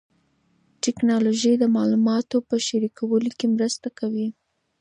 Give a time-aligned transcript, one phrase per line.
[0.83, 4.27] ټیکنالوژي د معلوماتو په شریکولو کې مرسته کوي.